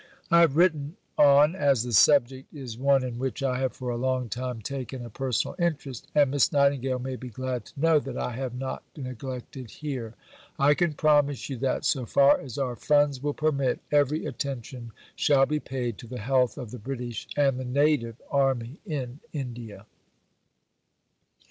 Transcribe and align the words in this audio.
I 0.31 0.39
have 0.39 0.55
written 0.57 0.95
on, 1.15 1.55
as 1.55 1.83
the 1.83 1.93
subject 1.93 2.51
is 2.51 2.75
one 2.75 3.03
in 3.03 3.19
which 3.19 3.43
I 3.43 3.59
have 3.59 3.73
for 3.73 3.91
a 3.91 3.97
long 3.97 4.29
time 4.29 4.59
taken 4.59 5.05
a 5.05 5.11
personal 5.11 5.55
interest, 5.59 6.07
and 6.15 6.31
Miss 6.31 6.51
Nightingale 6.51 6.97
may 6.97 7.15
be 7.15 7.29
glad 7.29 7.65
to 7.65 7.79
know 7.79 7.99
that 7.99 8.17
I 8.17 8.31
have 8.31 8.55
not 8.55 8.81
neglected 8.97 9.65
it 9.65 9.69
here. 9.69 10.15
I 10.57 10.73
can 10.73 10.95
promise 10.95 11.51
you 11.51 11.57
that, 11.57 11.85
so 11.85 12.07
far 12.07 12.39
as 12.41 12.57
our 12.57 12.75
funds 12.75 13.21
will 13.21 13.35
permit, 13.35 13.79
every 13.91 14.25
attention 14.25 14.91
shall 15.15 15.45
be 15.45 15.59
paid 15.59 15.99
to 15.99 16.07
the 16.07 16.17
health 16.17 16.57
of 16.57 16.71
the 16.71 16.79
British 16.79 17.27
and 17.37 17.59
the 17.59 17.63
Native 17.63 18.19
Army 18.31 18.79
in 18.87 19.19
India. 19.33 19.85